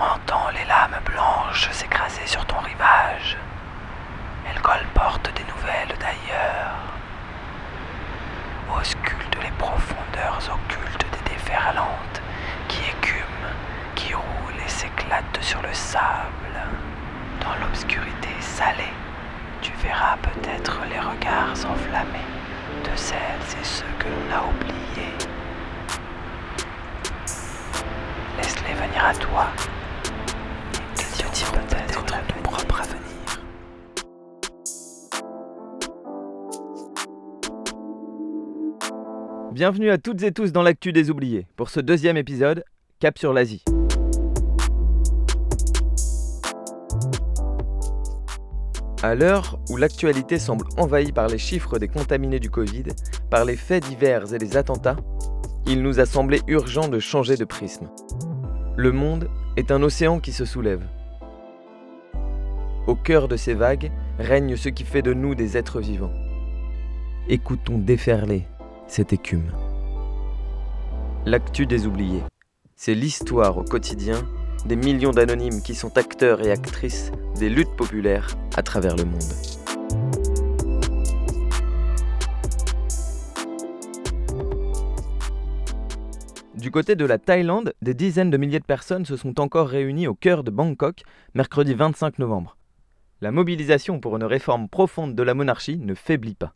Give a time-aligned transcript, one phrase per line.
[0.00, 3.36] Entends les lames blanches s'écraser sur ton rivage.
[4.48, 6.76] Elles colportent des nouvelles d'ailleurs.
[8.78, 12.22] Auscultent les profondeurs occultes des déferlantes
[12.68, 13.56] qui écument,
[13.96, 16.60] qui roulent et s'éclatent sur le sable.
[17.40, 18.94] Dans l'obscurité salée,
[19.62, 22.30] tu verras peut-être les regards enflammés
[22.84, 23.18] de celles
[23.60, 25.16] et ceux que l'on a oubliés.
[28.36, 29.46] Laisse-les venir à toi.
[39.58, 41.48] Bienvenue à toutes et tous dans l'actu des oubliés.
[41.56, 42.62] Pour ce deuxième épisode,
[43.00, 43.64] cap sur l'Asie.
[49.02, 52.84] À l'heure où l'actualité semble envahie par les chiffres des contaminés du Covid,
[53.32, 54.98] par les faits divers et les attentats,
[55.66, 57.88] il nous a semblé urgent de changer de prisme.
[58.76, 60.86] Le monde est un océan qui se soulève.
[62.86, 66.14] Au cœur de ces vagues règne ce qui fait de nous des êtres vivants.
[67.28, 68.44] Écoutons déferler
[68.88, 69.52] cette écume.
[71.26, 72.22] L'actu des oubliés,
[72.74, 74.22] c'est l'histoire au quotidien
[74.64, 79.22] des millions d'anonymes qui sont acteurs et actrices des luttes populaires à travers le monde.
[86.56, 90.08] Du côté de la Thaïlande, des dizaines de milliers de personnes se sont encore réunies
[90.08, 91.02] au cœur de Bangkok
[91.34, 92.56] mercredi 25 novembre.
[93.20, 96.52] La mobilisation pour une réforme profonde de la monarchie ne faiblit pas.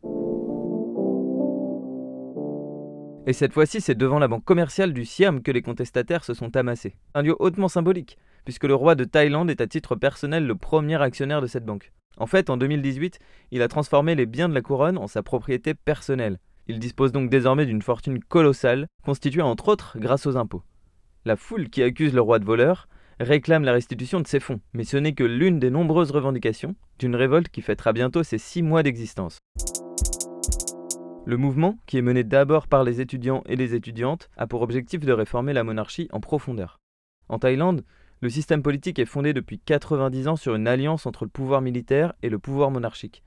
[3.25, 6.57] Et cette fois-ci, c'est devant la banque commerciale du Siam que les contestataires se sont
[6.57, 6.97] amassés.
[7.13, 11.01] Un lieu hautement symbolique, puisque le roi de Thaïlande est à titre personnel le premier
[11.01, 11.93] actionnaire de cette banque.
[12.17, 13.19] En fait, en 2018,
[13.51, 16.37] il a transformé les biens de la couronne en sa propriété personnelle.
[16.67, 20.63] Il dispose donc désormais d'une fortune colossale, constituée entre autres grâce aux impôts.
[21.23, 22.89] La foule qui accuse le roi de voleur
[23.21, 27.15] réclame la restitution de ses fonds, mais ce n'est que l'une des nombreuses revendications d'une
[27.15, 29.39] révolte qui fêtera bientôt ses six mois d'existence.
[31.25, 34.99] Le mouvement, qui est mené d'abord par les étudiants et les étudiantes, a pour objectif
[34.99, 36.81] de réformer la monarchie en profondeur.
[37.29, 37.85] En Thaïlande,
[38.19, 42.13] le système politique est fondé depuis 90 ans sur une alliance entre le pouvoir militaire
[42.23, 43.23] et le pouvoir monarchique.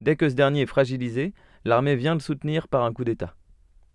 [0.00, 1.34] Dès que ce dernier est fragilisé,
[1.66, 3.36] l'armée vient le soutenir par un coup d'État.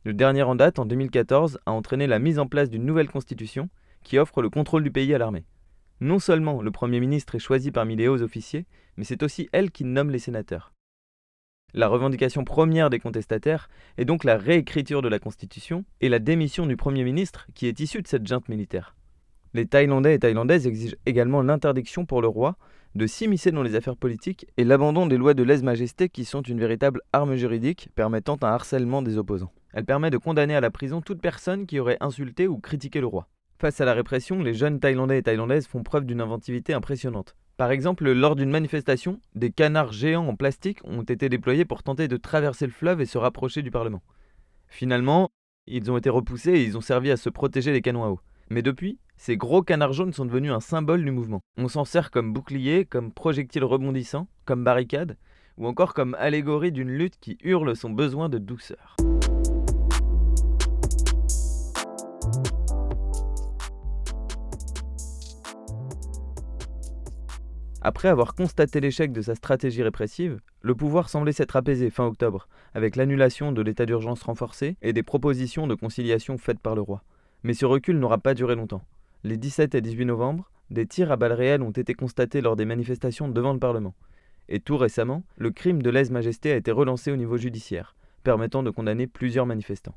[0.04, 3.68] Le dernier en date, en 2014, a entraîné la mise en place d'une nouvelle constitution
[4.04, 5.46] qui offre le contrôle du pays à l'armée.
[6.02, 9.72] Non seulement le Premier ministre est choisi parmi les hauts officiers, mais c'est aussi elle
[9.72, 10.72] qui nomme les sénateurs.
[11.76, 16.66] La revendication première des contestataires est donc la réécriture de la Constitution et la démission
[16.66, 18.96] du Premier ministre qui est issu de cette junte militaire.
[19.54, 22.56] Les Thaïlandais et Thaïlandaises exigent également l'interdiction pour le roi
[22.96, 26.60] de s'immiscer dans les affaires politiques et l'abandon des lois de lèse-majesté qui sont une
[26.60, 29.54] véritable arme juridique permettant un harcèlement des opposants.
[29.72, 33.06] Elle permet de condamner à la prison toute personne qui aurait insulté ou critiqué le
[33.06, 33.28] roi.
[33.60, 37.36] Face à la répression, les jeunes Thaïlandais et Thaïlandaises font preuve d'une inventivité impressionnante.
[37.60, 42.08] Par exemple, lors d'une manifestation, des canards géants en plastique ont été déployés pour tenter
[42.08, 44.02] de traverser le fleuve et se rapprocher du Parlement.
[44.70, 45.30] Finalement,
[45.68, 48.22] ils ont été repoussés et ils ont servi à se protéger des canons à eau.
[48.50, 51.42] Mais depuis, ces gros canards jaunes sont devenus un symbole du mouvement.
[51.58, 55.18] On s'en sert comme bouclier, comme projectile rebondissant, comme barricade,
[55.58, 58.96] ou encore comme allégorie d'une lutte qui hurle son besoin de douceur.
[67.82, 72.50] Après avoir constaté l'échec de sa stratégie répressive, le pouvoir semblait s'être apaisé fin octobre,
[72.74, 77.04] avec l'annulation de l'état d'urgence renforcé et des propositions de conciliation faites par le roi.
[77.44, 78.84] Mais ce recul n'aura pas duré longtemps.
[79.24, 82.66] Les 17 et 18 novembre, des tirs à balles réelles ont été constatés lors des
[82.66, 83.96] manifestations devant le Parlement.
[84.50, 88.72] Et tout récemment, le crime de lèse-majesté a été relancé au niveau judiciaire, permettant de
[88.72, 89.96] condamner plusieurs manifestants.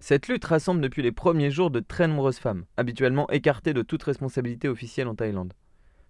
[0.00, 4.04] Cette lutte rassemble depuis les premiers jours de très nombreuses femmes, habituellement écartées de toute
[4.04, 5.54] responsabilité officielle en Thaïlande.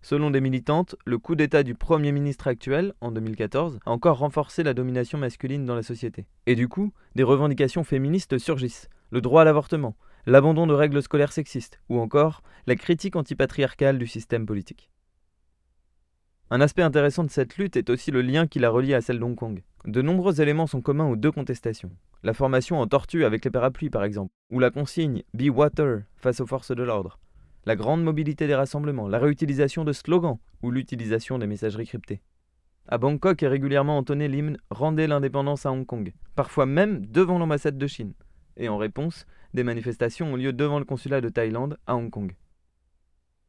[0.03, 4.63] Selon des militantes, le coup d'État du Premier ministre actuel, en 2014, a encore renforcé
[4.63, 6.27] la domination masculine dans la société.
[6.47, 8.89] Et du coup, des revendications féministes surgissent.
[9.11, 9.97] Le droit à l'avortement,
[10.27, 14.91] l'abandon de règles scolaires sexistes, ou encore la critique antipatriarcale du système politique.
[16.51, 19.19] Un aspect intéressant de cette lutte est aussi le lien qui la relie à celle
[19.19, 19.63] d'Hong Kong.
[19.85, 21.93] De nombreux éléments sont communs aux deux contestations.
[22.23, 26.41] La formation en tortue avec les parapluies par exemple, ou la consigne Be Water face
[26.41, 27.19] aux forces de l'ordre.
[27.65, 32.23] La grande mobilité des rassemblements, la réutilisation de slogans ou l'utilisation des messageries cryptées.
[32.89, 37.79] À Bangkok est régulièrement entonné l'hymne Rendez l'indépendance à Hong Kong, parfois même devant l'ambassade
[37.79, 38.15] de Chine.
[38.57, 42.35] Et en réponse, des manifestations ont lieu devant le consulat de Thaïlande à Hong Kong.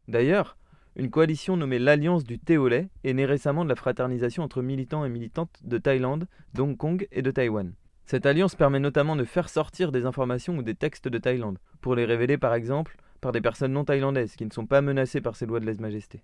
[0.08, 0.58] D'ailleurs,
[1.00, 4.62] une coalition nommée l'Alliance du thé au lait est née récemment de la fraternisation entre
[4.62, 7.74] militants et militantes de Thaïlande, d'Hong Kong et de Taïwan.
[8.04, 11.96] Cette alliance permet notamment de faire sortir des informations ou des textes de Thaïlande, pour
[11.96, 15.38] les révéler par exemple par des personnes non thaïlandaises qui ne sont pas menacées par
[15.38, 16.22] ces lois de lèse-majesté.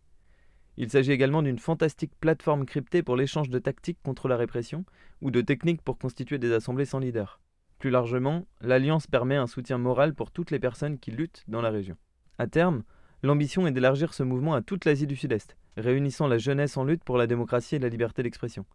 [0.76, 4.84] Il s'agit également d'une fantastique plateforme cryptée pour l'échange de tactiques contre la répression
[5.22, 7.40] ou de techniques pour constituer des assemblées sans leader.
[7.80, 11.70] Plus largement, l'Alliance permet un soutien moral pour toutes les personnes qui luttent dans la
[11.70, 11.96] région.
[12.38, 12.84] À terme,
[13.26, 17.04] l'ambition est d'élargir ce mouvement à toute l'Asie du Sud-Est, réunissant la jeunesse en lutte
[17.04, 18.66] pour la démocratie et la liberté d'expression.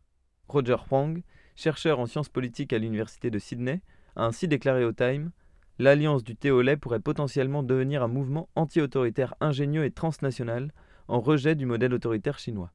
[0.48, 1.22] Roger Huang,
[1.56, 3.80] chercheur en sciences politiques à l'université de Sydney,
[4.16, 5.30] a ainsi déclaré au Time
[5.78, 10.72] L'alliance du thé au lait pourrait potentiellement devenir un mouvement anti-autoritaire ingénieux et transnational
[11.08, 12.70] en rejet du modèle autoritaire chinois.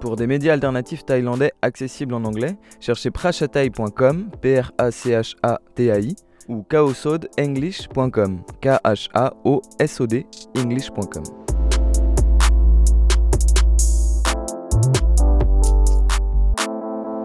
[0.00, 6.16] Pour des médias alternatifs thaïlandais accessibles en anglais, cherchez prachatai.com, P-R-A-C-H-A-T-A-I,
[6.48, 10.26] ou kaosodenglish.com, K-H-A-O-S-O-D,
[10.56, 11.24] english.com.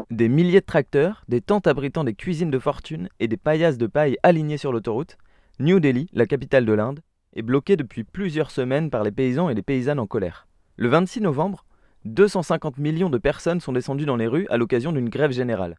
[0.09, 3.87] Des milliers de tracteurs, des tentes abritant des cuisines de fortune et des paillasses de
[3.87, 5.17] paille alignées sur l'autoroute,
[5.59, 6.99] New Delhi, la capitale de l'Inde,
[7.33, 10.47] est bloquée depuis plusieurs semaines par les paysans et les paysannes en colère.
[10.75, 11.65] Le 26 novembre,
[12.05, 15.77] 250 millions de personnes sont descendues dans les rues à l'occasion d'une grève générale.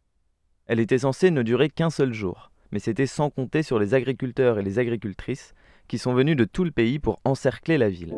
[0.65, 4.57] Elle était censée ne durer qu'un seul jour, mais c'était sans compter sur les agriculteurs
[4.57, 5.53] et les agricultrices
[5.87, 8.15] qui sont venus de tout le pays pour encercler la ville.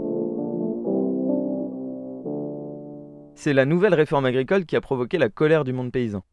[3.36, 6.24] C'est la nouvelle réforme agricole qui a provoqué la colère du monde paysan.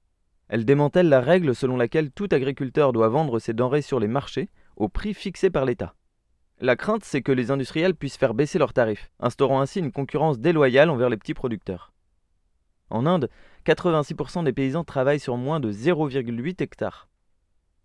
[0.47, 4.51] Elle démantèle la règle selon laquelle tout agriculteur doit vendre ses denrées sur les marchés
[4.77, 5.97] au prix fixé par l'État.
[6.61, 10.39] La crainte, c'est que les industriels puissent faire baisser leurs tarifs, instaurant ainsi une concurrence
[10.39, 11.93] déloyale envers les petits producteurs.
[12.89, 13.29] En Inde,
[13.67, 17.09] 86% des paysans travaillent sur moins de 0,8 hectares.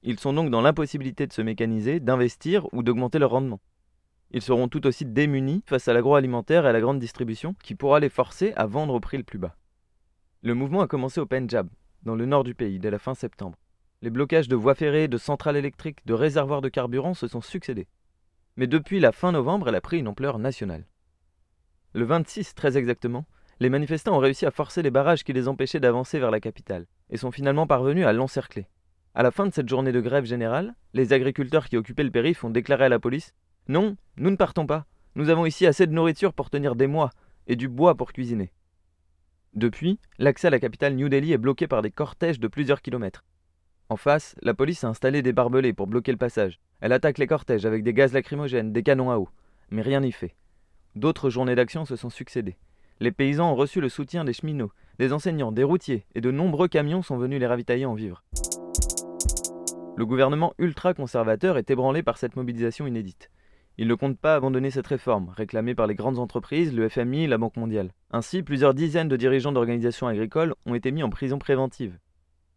[0.09, 3.59] Ils sont donc dans l'impossibilité de se mécaniser, d'investir ou d'augmenter leur rendement.
[4.31, 7.99] Ils seront tout aussi démunis face à l'agroalimentaire et à la grande distribution qui pourra
[7.99, 9.57] les forcer à vendre au prix le plus bas.
[10.43, 11.67] Le mouvement a commencé au Pendjab,
[12.03, 13.57] dans le nord du pays, dès la fin septembre.
[14.01, 17.89] Les blocages de voies ferrées, de centrales électriques, de réservoirs de carburant se sont succédés.
[18.55, 20.85] Mais depuis la fin novembre, elle a pris une ampleur nationale.
[21.91, 23.25] Le 26, très exactement,
[23.59, 26.85] les manifestants ont réussi à forcer les barrages qui les empêchaient d'avancer vers la capitale,
[27.09, 28.67] et sont finalement parvenus à l'encercler.
[29.17, 32.43] À la fin de cette journée de grève générale, les agriculteurs qui occupaient le périph'
[32.43, 33.33] ont déclaré à la police
[33.67, 34.85] non, nous ne partons pas.
[35.15, 37.09] Nous avons ici assez de nourriture pour tenir des mois,
[37.47, 38.51] et du bois pour cuisiner.
[39.55, 43.25] Depuis, l'accès à la capitale New Delhi est bloqué par des cortèges de plusieurs kilomètres.
[43.89, 46.59] En face, la police a installé des barbelés pour bloquer le passage.
[46.79, 49.29] Elle attaque les cortèges avec des gaz lacrymogènes, des canons à eau.
[49.71, 50.35] Mais rien n'y fait.
[50.95, 52.59] D'autres journées d'action se sont succédées.
[52.99, 56.67] Les paysans ont reçu le soutien des cheminots, des enseignants, des routiers, et de nombreux
[56.67, 58.23] camions sont venus les ravitailler en vivres.
[59.97, 63.31] Le gouvernement ultra-conservateur est ébranlé par cette mobilisation inédite.
[63.79, 67.39] Il ne compte pas abandonner cette réforme, réclamée par les grandes entreprises, le FMI la
[67.39, 67.89] Banque mondiale.
[68.11, 71.97] Ainsi, plusieurs dizaines de dirigeants d'organisations agricoles ont été mis en prison préventive.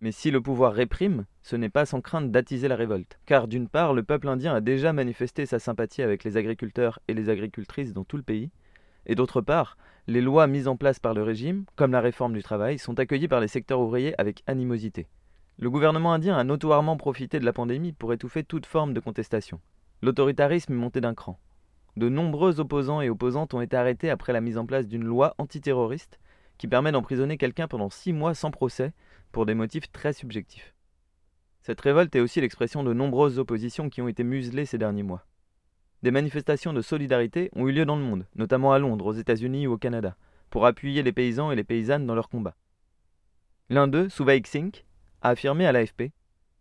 [0.03, 3.19] Mais si le pouvoir réprime, ce n'est pas sans crainte d'attiser la révolte.
[3.25, 7.15] Car d'une part, le peuple indien a déjà manifesté sa sympathie avec les agriculteurs et
[7.15, 8.51] les agricultrices dans tout le pays,
[9.07, 9.79] et d'autre part,
[10.09, 13.29] les lois mises en place par le régime, comme la réforme du travail, sont accueillies
[13.29, 15.07] par les secteurs ouvriers avec animosité.
[15.61, 19.61] Le gouvernement indien a notoirement profité de la pandémie pour étouffer toute forme de contestation.
[20.01, 21.39] L'autoritarisme est monté d'un cran.
[21.99, 25.35] De nombreux opposants et opposantes ont été arrêtés après la mise en place d'une loi
[25.37, 26.19] antiterroriste
[26.57, 28.95] qui permet d'emprisonner quelqu'un pendant six mois sans procès
[29.33, 30.75] pour des motifs très subjectifs.
[31.61, 35.27] Cette révolte est aussi l'expression de nombreuses oppositions qui ont été muselées ces derniers mois.
[36.03, 39.67] Des manifestations de solidarité ont eu lieu dans le monde, notamment à Londres, aux États-Unis
[39.67, 40.17] ou au Canada,
[40.49, 42.57] pour appuyer les paysans et les paysannes dans leur combat.
[43.69, 44.85] L'un d'eux, Suvaik Singh,
[45.23, 46.13] a affirmé à l'AFP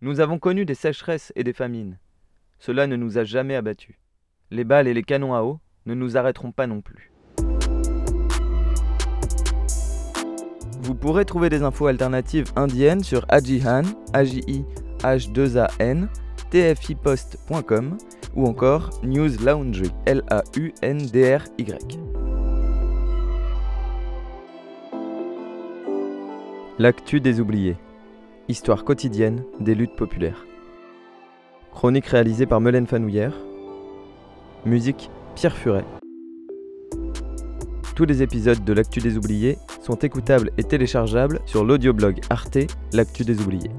[0.02, 1.98] Nous avons connu des sécheresses et des famines,
[2.60, 3.96] cela ne nous a jamais abattus.
[4.52, 7.12] Les balles et les canons à eau ne nous arrêteront pas non plus.
[10.82, 14.66] Vous pourrez trouver des infos alternatives indiennes sur Ajihan, AJI,
[15.00, 16.08] H2AN,
[16.50, 17.98] tfipost.com
[18.36, 22.00] ou encore News Laundry, L-A-U-N-D-R-Y.
[26.80, 27.76] L'actu des oubliés.
[28.50, 30.48] Histoire quotidienne des luttes populaires.
[31.72, 33.36] Chronique réalisée par Melaine Fanouillère.
[34.66, 35.86] Musique Pierre Furet.
[37.96, 42.58] Tous les épisodes de L'Actu des Oubliés sont écoutables et téléchargeables sur l'audioblog Arte
[42.92, 43.70] L'Actu des Oubliés.